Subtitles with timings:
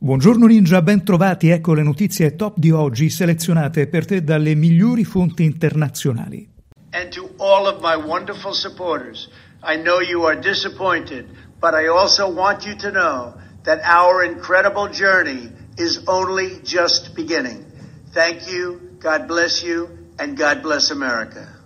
[0.00, 1.48] Buongiorno Ninja, ben trovati.
[1.48, 6.48] Ecco le notizie top di oggi selezionate per te dalle migliori fonti internazionali.
[6.92, 9.28] And to all of my wonderful supporters,
[9.60, 11.24] I know you are disappointed,
[11.58, 13.34] but I also want you to know
[13.64, 17.64] that our incredible journey is only just beginning.
[18.12, 21.57] Thank you, God bless you, and God bless America.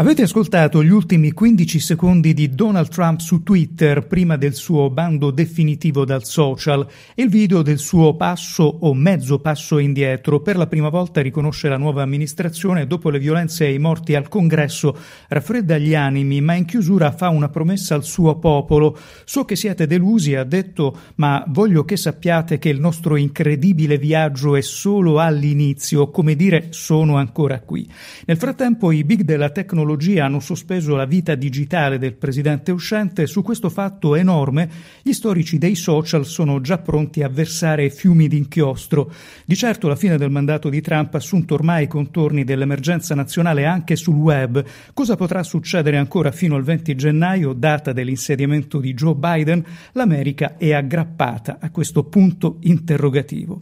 [0.00, 5.32] Avete ascoltato gli ultimi 15 secondi di Donald Trump su Twitter prima del suo bando
[5.32, 6.86] definitivo dal social
[7.16, 10.38] e il video del suo passo o mezzo passo indietro.
[10.38, 14.28] Per la prima volta riconosce la nuova amministrazione dopo le violenze e i morti al
[14.28, 18.96] congresso, raffredda gli animi, ma in chiusura fa una promessa al suo popolo.
[19.24, 24.54] So che siete delusi, ha detto, ma voglio che sappiate che il nostro incredibile viaggio
[24.54, 27.90] è solo all'inizio, come dire sono ancora qui.
[28.26, 33.26] Nel frattempo i big della tecnologia tecnologia hanno sospeso la vita digitale del presidente uscente,
[33.26, 34.68] su questo fatto enorme
[35.02, 39.10] gli storici dei social sono già pronti a versare fiumi d'inchiostro.
[39.46, 43.64] Di certo la fine del mandato di Trump ha assunto ormai i contorni dell'emergenza nazionale
[43.64, 44.62] anche sul web.
[44.92, 49.64] Cosa potrà succedere ancora fino al 20 gennaio, data dell'insediamento di Joe Biden?
[49.92, 53.58] L'America è aggrappata a questo punto interrogativo.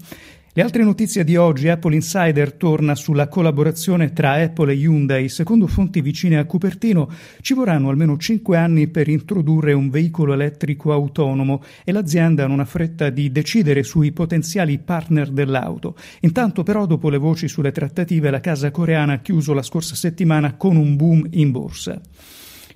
[0.57, 5.29] Le altre notizie di oggi, Apple Insider torna sulla collaborazione tra Apple e Hyundai.
[5.29, 7.11] Secondo fonti vicine a Cupertino,
[7.43, 12.65] ci vorranno almeno cinque anni per introdurre un veicolo elettrico autonomo e l'azienda non ha
[12.65, 15.95] fretta di decidere sui potenziali partner dell'auto.
[16.21, 20.55] Intanto però, dopo le voci sulle trattative, la casa coreana ha chiuso la scorsa settimana
[20.55, 22.01] con un boom in borsa.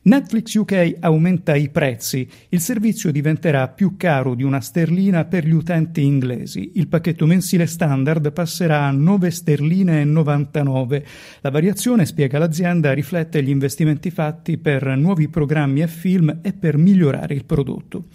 [0.02, 5.52] Netflix UK aumenta i prezzi, il servizio diventerà più caro di una sterlina per gli
[5.52, 6.72] utenti inglesi.
[6.76, 11.06] Il pacchetto mensile standard passerà a 9 sterline e 99.
[11.42, 16.78] La variazione, spiega l'azienda, riflette gli investimenti fatti per nuovi programmi e film e per
[16.78, 18.06] migliorare il prodotto.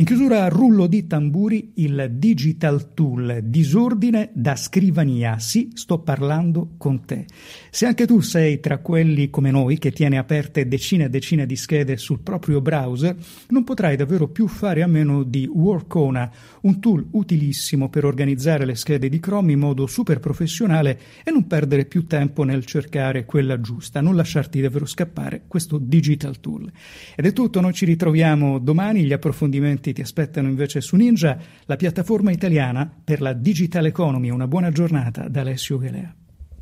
[0.00, 5.40] In chiusura rullo di tamburi il digital tool, disordine da scrivania.
[5.40, 7.26] Sì, sto parlando con te.
[7.68, 11.56] Se anche tu sei tra quelli come noi che tiene aperte decine e decine di
[11.56, 13.16] schede sul proprio browser,
[13.48, 18.76] non potrai davvero più fare a meno di Workona, un tool utilissimo per organizzare le
[18.76, 23.60] schede di Chrome in modo super professionale e non perdere più tempo nel cercare quella
[23.60, 26.70] giusta, non lasciarti davvero scappare questo digital tool.
[27.16, 31.38] Ed è tutto, noi ci ritroviamo domani, gli approfondimenti contenuti ti aspettano invece su Ninja,
[31.64, 34.30] la piattaforma italiana per la digital economy.
[34.30, 36.14] Una buona giornata da Alessio Gelea.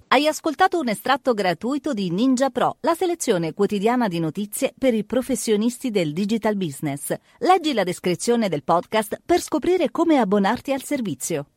[0.08, 5.04] Hai ascoltato un estratto gratuito di Ninja Pro, la selezione quotidiana di notizie per i
[5.04, 7.12] professionisti del digital business.
[7.38, 11.48] Leggi la descrizione del podcast per scoprire come abbonarti al servizio.